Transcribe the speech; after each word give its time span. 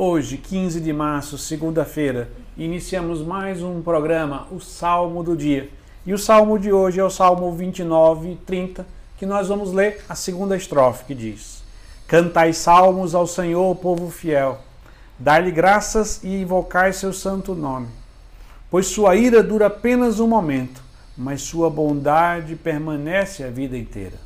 Hoje, 0.00 0.36
15 0.36 0.80
de 0.80 0.92
março, 0.92 1.36
segunda-feira, 1.36 2.30
iniciamos 2.56 3.20
mais 3.20 3.64
um 3.64 3.82
programa, 3.82 4.46
o 4.52 4.60
Salmo 4.60 5.24
do 5.24 5.36
Dia. 5.36 5.68
E 6.06 6.14
o 6.14 6.18
salmo 6.18 6.56
de 6.56 6.72
hoje 6.72 7.00
é 7.00 7.04
o 7.04 7.10
Salmo 7.10 7.52
29 7.52 8.30
e 8.30 8.36
30, 8.36 8.86
que 9.16 9.26
nós 9.26 9.48
vamos 9.48 9.72
ler 9.72 10.04
a 10.08 10.14
segunda 10.14 10.56
estrofe, 10.56 11.04
que 11.04 11.16
diz: 11.16 11.64
Cantai 12.06 12.52
salmos 12.52 13.12
ao 13.12 13.26
Senhor, 13.26 13.74
povo 13.74 14.08
fiel, 14.08 14.60
dai-lhe 15.18 15.50
graças 15.50 16.22
e 16.22 16.42
invocai 16.42 16.92
seu 16.92 17.12
santo 17.12 17.56
nome. 17.56 17.88
Pois 18.70 18.86
sua 18.86 19.16
ira 19.16 19.42
dura 19.42 19.66
apenas 19.66 20.20
um 20.20 20.28
momento, 20.28 20.80
mas 21.16 21.42
sua 21.42 21.68
bondade 21.68 22.54
permanece 22.54 23.42
a 23.42 23.50
vida 23.50 23.76
inteira. 23.76 24.20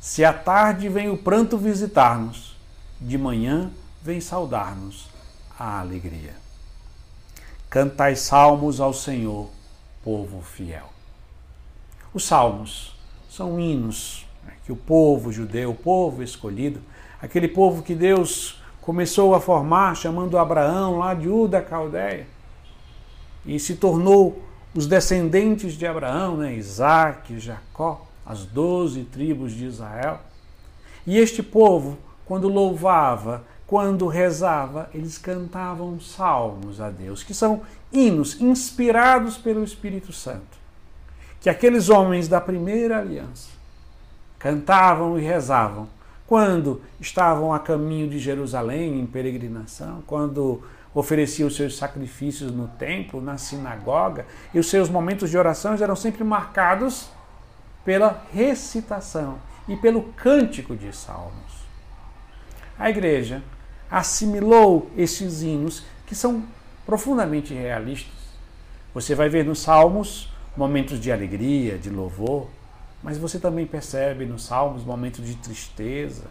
Se 0.00 0.24
à 0.24 0.32
tarde 0.32 0.88
vem 0.88 1.10
o 1.10 1.18
pranto 1.18 1.58
visitar-nos, 1.58 2.56
de 2.98 3.18
manhã 3.18 3.70
vem 4.02 4.20
saudar-nos 4.20 5.08
a 5.58 5.80
alegria. 5.80 6.34
Cantai 7.70 8.16
salmos 8.16 8.80
ao 8.80 8.92
Senhor, 8.92 9.48
povo 10.02 10.42
fiel. 10.42 10.92
Os 12.12 12.24
salmos 12.24 12.96
são 13.30 13.58
hinos 13.58 14.26
né, 14.44 14.52
que 14.64 14.72
o 14.72 14.76
povo 14.76 15.32
judeu, 15.32 15.70
o 15.70 15.74
povo 15.74 16.22
escolhido, 16.22 16.80
aquele 17.20 17.48
povo 17.48 17.82
que 17.82 17.94
Deus 17.94 18.60
começou 18.80 19.34
a 19.34 19.40
formar, 19.40 19.96
chamando 19.96 20.36
Abraão 20.36 20.98
lá 20.98 21.14
de 21.14 21.28
Ur 21.28 21.48
da 21.48 21.62
Caldeia, 21.62 22.26
e 23.46 23.58
se 23.58 23.76
tornou 23.76 24.42
os 24.74 24.86
descendentes 24.86 25.74
de 25.74 25.86
Abraão, 25.86 26.36
né, 26.36 26.54
Isaac, 26.54 27.38
Jacó, 27.38 28.06
as 28.26 28.44
doze 28.44 29.04
tribos 29.04 29.52
de 29.52 29.66
Israel. 29.66 30.20
E 31.06 31.18
este 31.18 31.42
povo, 31.42 31.98
quando 32.24 32.48
louvava, 32.48 33.44
quando 33.72 34.06
rezava, 34.06 34.90
eles 34.92 35.16
cantavam 35.16 35.98
salmos 35.98 36.78
a 36.78 36.90
Deus, 36.90 37.24
que 37.24 37.32
são 37.32 37.62
hinos 37.90 38.38
inspirados 38.38 39.38
pelo 39.38 39.64
Espírito 39.64 40.12
Santo, 40.12 40.58
que 41.40 41.48
aqueles 41.48 41.88
homens 41.88 42.28
da 42.28 42.38
primeira 42.38 42.98
aliança 42.98 43.48
cantavam 44.38 45.18
e 45.18 45.22
rezavam 45.22 45.88
quando 46.26 46.82
estavam 47.00 47.50
a 47.50 47.58
caminho 47.58 48.10
de 48.10 48.18
Jerusalém 48.18 49.00
em 49.00 49.06
peregrinação, 49.06 50.02
quando 50.06 50.62
ofereciam 50.94 51.48
os 51.48 51.56
seus 51.56 51.74
sacrifícios 51.78 52.52
no 52.52 52.68
templo, 52.68 53.22
na 53.22 53.38
sinagoga, 53.38 54.26
e 54.52 54.58
os 54.58 54.68
seus 54.68 54.90
momentos 54.90 55.30
de 55.30 55.38
oração 55.38 55.72
eram 55.80 55.96
sempre 55.96 56.22
marcados 56.22 57.08
pela 57.86 58.22
recitação 58.34 59.38
e 59.66 59.74
pelo 59.76 60.02
cântico 60.12 60.76
de 60.76 60.94
salmos. 60.94 61.62
A 62.78 62.90
igreja 62.90 63.42
assimilou 63.92 64.90
esses 64.96 65.42
hinos 65.42 65.84
que 66.06 66.14
são 66.14 66.44
profundamente 66.86 67.52
realistas. 67.52 68.14
Você 68.94 69.14
vai 69.14 69.28
ver 69.28 69.44
nos 69.44 69.58
salmos 69.58 70.32
momentos 70.56 70.98
de 70.98 71.12
alegria, 71.12 71.76
de 71.76 71.90
louvor, 71.90 72.48
mas 73.02 73.18
você 73.18 73.38
também 73.38 73.66
percebe 73.66 74.24
nos 74.24 74.44
salmos 74.44 74.82
momentos 74.82 75.26
de 75.26 75.34
tristeza, 75.34 76.24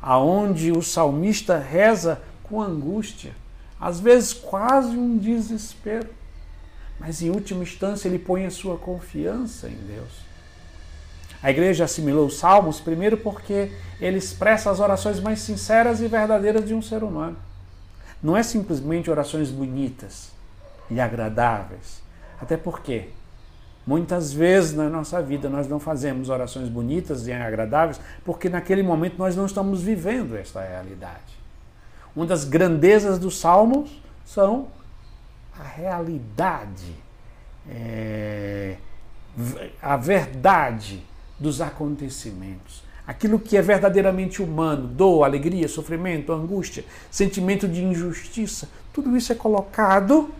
aonde 0.00 0.70
o 0.70 0.80
salmista 0.80 1.58
reza 1.58 2.22
com 2.44 2.62
angústia, 2.62 3.32
às 3.80 3.98
vezes 3.98 4.32
quase 4.32 4.96
um 4.96 5.18
desespero. 5.18 6.08
Mas 7.00 7.22
em 7.22 7.30
última 7.30 7.64
instância 7.64 8.06
ele 8.06 8.20
põe 8.20 8.46
a 8.46 8.50
sua 8.50 8.76
confiança 8.76 9.68
em 9.68 9.76
Deus. 9.76 10.29
A 11.42 11.50
igreja 11.50 11.84
assimilou 11.84 12.26
os 12.26 12.38
salmos 12.38 12.80
primeiro 12.80 13.16
porque 13.16 13.72
ele 14.00 14.18
expressa 14.18 14.70
as 14.70 14.78
orações 14.78 15.20
mais 15.20 15.40
sinceras 15.40 16.00
e 16.00 16.06
verdadeiras 16.06 16.66
de 16.66 16.74
um 16.74 16.82
ser 16.82 17.02
humano. 17.02 17.36
Não 18.22 18.36
é 18.36 18.42
simplesmente 18.42 19.10
orações 19.10 19.50
bonitas 19.50 20.30
e 20.90 21.00
agradáveis. 21.00 22.02
Até 22.40 22.56
porque 22.56 23.08
muitas 23.86 24.32
vezes 24.32 24.74
na 24.74 24.90
nossa 24.90 25.22
vida 25.22 25.48
nós 25.48 25.66
não 25.66 25.80
fazemos 25.80 26.28
orações 26.28 26.68
bonitas 26.68 27.26
e 27.26 27.32
agradáveis 27.32 27.98
porque 28.24 28.48
naquele 28.48 28.82
momento 28.82 29.16
nós 29.16 29.34
não 29.34 29.46
estamos 29.46 29.82
vivendo 29.82 30.36
esta 30.36 30.60
realidade. 30.60 31.40
Uma 32.14 32.26
das 32.26 32.44
grandezas 32.44 33.18
dos 33.18 33.38
salmos 33.38 34.02
são 34.26 34.68
a 35.58 35.62
realidade, 35.62 36.94
é, 37.68 38.76
a 39.80 39.96
verdade 39.96 41.02
dos 41.40 41.60
acontecimentos. 41.60 42.82
Aquilo 43.06 43.40
que 43.40 43.56
é 43.56 43.62
verdadeiramente 43.62 44.42
humano, 44.42 44.86
dor, 44.86 45.24
alegria, 45.24 45.66
sofrimento, 45.66 46.32
angústia, 46.32 46.84
sentimento 47.10 47.66
de 47.66 47.82
injustiça, 47.82 48.68
tudo 48.92 49.16
isso 49.16 49.32
é 49.32 49.34
colocado 49.34 50.30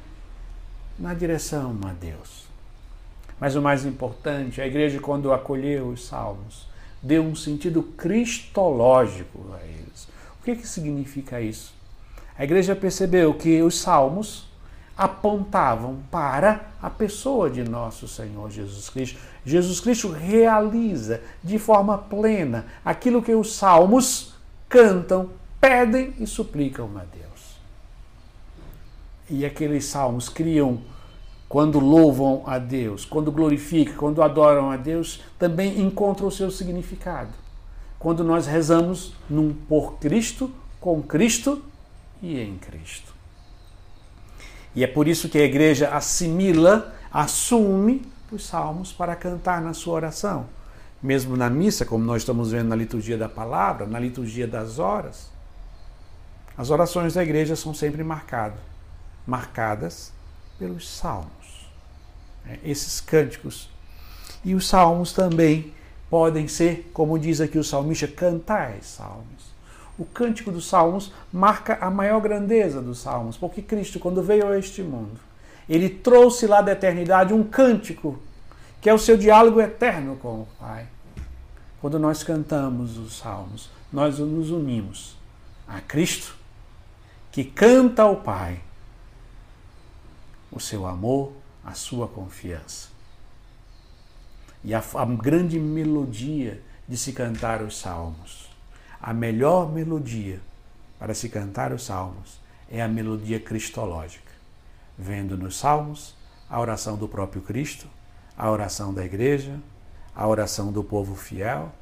na 0.99 1.15
direção 1.15 1.77
a 1.85 1.93
Deus. 1.93 2.45
Mas 3.41 3.57
o 3.57 3.63
mais 3.63 3.87
importante, 3.87 4.61
a 4.61 4.67
igreja, 4.67 5.01
quando 5.01 5.33
acolheu 5.33 5.89
os 5.89 6.07
salmos, 6.07 6.69
deu 7.03 7.23
um 7.23 7.35
sentido 7.35 7.83
cristológico 7.83 9.47
a 9.55 9.65
eles. 9.67 10.07
O 10.39 10.45
que, 10.45 10.55
que 10.55 10.69
significa 10.69 11.41
isso? 11.41 11.73
A 12.37 12.45
igreja 12.45 12.77
percebeu 12.77 13.33
que 13.33 13.63
os 13.63 13.79
salmos 13.81 14.50
apontavam 15.01 16.01
para 16.11 16.73
a 16.83 16.91
pessoa 16.91 17.49
de 17.49 17.65
nosso 17.65 18.07
Senhor 18.07 18.51
Jesus 18.51 18.91
Cristo. 18.91 19.19
Jesus 19.47 19.81
Cristo 19.81 20.11
realiza 20.11 21.23
de 21.43 21.59
forma 21.59 21.97
plena 21.97 22.67
aquilo 22.85 23.23
que 23.23 23.35
os 23.35 23.55
salmos 23.55 24.35
cantam, 24.69 25.31
pedem 25.59 26.13
e 26.19 26.27
suplicam 26.27 26.91
a 26.99 27.05
Deus. 27.05 27.57
E 29.31 29.47
aqueles 29.47 29.87
salmos 29.87 30.29
criam, 30.29 30.83
quando 31.49 31.81
louvam 31.81 32.43
a 32.45 32.59
Deus, 32.59 33.07
quando 33.07 33.33
glorificam, 33.33 33.95
quando 33.95 34.23
adoram 34.23 34.71
a 34.71 34.77
Deus, 34.77 35.23
também 35.39 35.81
encontram 35.81 36.29
o 36.29 36.31
seu 36.31 36.51
significado. 36.51 37.31
Quando 37.99 38.23
nós 38.23 38.47
rezamos 38.47 39.15
num 39.31 39.55
por 39.55 39.95
Cristo, 39.95 40.51
com 40.79 41.03
Cristo 41.03 41.63
e 42.23 42.39
em 42.39 42.59
Cristo. 42.59 43.20
E 44.75 44.85
é 44.85 44.87
por 44.87 45.09
isso 45.09 45.29
que 45.29 45.39
a 45.39 45.45
igreja 45.45 45.91
assimila, 45.91 46.95
assume 47.13 48.03
os 48.31 48.47
salmos 48.47 48.93
para 48.93 49.17
cantar 49.17 49.61
na 49.61 49.75
sua 49.75 49.95
oração. 49.95 50.47
Mesmo 51.03 51.37
na 51.37 51.51
missa, 51.51 51.85
como 51.85 52.05
nós 52.05 52.23
estamos 52.23 52.53
vendo 52.53 52.69
na 52.69 52.77
liturgia 52.77 53.19
da 53.19 53.29
palavra, 53.29 53.87
na 53.87 53.99
liturgia 53.99 54.47
das 54.47 54.79
horas, 54.79 55.31
as 56.57 56.71
orações 56.71 57.15
da 57.15 57.23
igreja 57.23 57.57
são 57.57 57.73
sempre 57.73 58.05
marcadas, 58.05 58.61
marcadas 59.27 60.13
pelos 60.59 60.89
salmos. 60.89 61.71
Né? 62.45 62.59
Esses 62.63 63.01
cânticos. 63.01 63.71
E 64.45 64.55
os 64.55 64.69
salmos 64.69 65.13
também 65.13 65.73
podem 66.09 66.47
ser, 66.47 66.91
como 66.93 67.19
diz 67.19 67.41
aqui 67.41 67.59
o 67.59 67.65
salmista, 67.65 68.07
cantais 68.07 68.87
salmos 68.87 69.51
o 70.01 70.05
cântico 70.07 70.51
dos 70.51 70.67
salmos 70.67 71.13
marca 71.31 71.77
a 71.79 71.91
maior 71.91 72.23
grandeza 72.23 72.81
dos 72.81 73.01
salmos, 73.01 73.37
porque 73.37 73.61
Cristo, 73.61 74.01
quando 74.01 74.23
veio 74.23 74.49
a 74.49 74.59
este 74.59 74.83
mundo, 74.83 75.21
ele 75.69 75.91
trouxe 75.91 76.47
lá 76.47 76.63
da 76.63 76.73
eternidade 76.73 77.35
um 77.35 77.45
cântico, 77.45 78.19
que 78.81 78.89
é 78.89 78.95
o 78.95 78.99
seu 78.99 79.19
diálogo 79.19 79.61
eterno 79.61 80.17
com 80.17 80.41
o 80.41 80.49
Pai. 80.59 80.87
Quando 81.83 81.99
nós 81.99 82.25
cantamos 82.25 82.97
os 82.97 83.19
salmos, 83.19 83.69
nós 83.93 84.19
nos 84.19 84.51
unimos 84.51 85.19
a 85.69 85.83
Cristo, 85.83 86.35
que 87.31 87.45
canta 87.45 88.03
ao 88.03 88.17
Pai 88.17 88.59
o 90.51 90.59
seu 90.59 90.87
amor, 90.87 91.33
a 91.63 91.75
sua 91.75 92.09
confiança. 92.09 92.89
E 94.65 94.73
a, 94.73 94.83
a 94.95 95.05
grande 95.05 95.61
melodia 95.61 96.63
de 96.89 96.97
se 96.97 97.13
cantar 97.13 97.61
os 97.61 97.79
salmos 97.79 98.50
a 99.03 99.13
melhor 99.13 99.71
melodia 99.71 100.41
para 100.99 101.15
se 101.15 101.29
cantar 101.29 101.73
os 101.73 101.85
salmos 101.85 102.41
é 102.71 102.83
a 102.83 102.89
melodia 102.89 103.41
cristológica, 103.41 104.31
vendo 104.97 105.37
nos 105.37 105.57
salmos 105.57 106.15
a 106.49 106.61
oração 106.61 106.97
do 106.97 107.09
próprio 107.09 107.43
Cristo, 107.43 107.89
a 108.37 108.51
oração 108.51 108.93
da 108.93 109.05
igreja, 109.05 109.59
a 110.15 110.27
oração 110.27 110.71
do 110.71 110.85
povo 110.85 111.15
fiel 111.15 111.73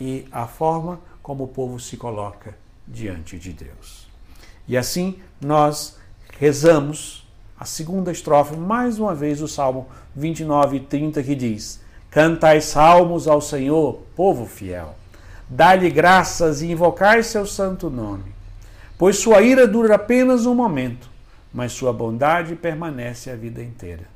e 0.00 0.26
a 0.30 0.46
forma 0.46 1.00
como 1.22 1.44
o 1.44 1.48
povo 1.48 1.80
se 1.80 1.96
coloca 1.96 2.56
diante 2.86 3.38
de 3.38 3.52
Deus. 3.52 4.06
E 4.68 4.76
assim 4.76 5.20
nós 5.40 5.96
rezamos 6.38 7.26
a 7.58 7.64
segunda 7.64 8.12
estrofe, 8.12 8.54
mais 8.56 8.98
uma 8.98 9.14
vez, 9.14 9.38
do 9.38 9.48
Salmo 9.48 9.88
29 10.14 10.76
e 10.76 10.80
30, 10.80 11.22
que 11.22 11.34
diz: 11.34 11.80
Cantai 12.10 12.60
salmos 12.60 13.26
ao 13.26 13.40
Senhor, 13.40 14.02
povo 14.14 14.44
fiel. 14.44 14.94
Dá-lhe 15.48 15.90
graças 15.90 16.62
e 16.62 16.70
invocai 16.70 17.22
seu 17.22 17.46
santo 17.46 17.88
nome. 17.88 18.34
Pois 18.98 19.18
sua 19.18 19.42
ira 19.42 19.66
dura 19.66 19.94
apenas 19.94 20.46
um 20.46 20.54
momento, 20.54 21.08
mas 21.52 21.72
sua 21.72 21.92
bondade 21.92 22.56
permanece 22.56 23.30
a 23.30 23.36
vida 23.36 23.62
inteira. 23.62 24.06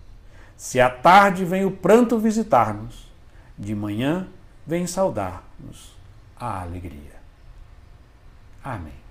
Se 0.57 0.81
à 0.81 0.91
tarde 0.91 1.45
vem 1.45 1.65
o 1.65 1.71
pranto 1.71 2.19
visitar-nos, 2.19 3.11
de 3.59 3.75
manhã 3.75 4.27
vem 4.67 4.87
saudar-nos 4.87 5.95
a 6.37 6.63
alegria. 6.63 7.21
Amém. 8.63 9.10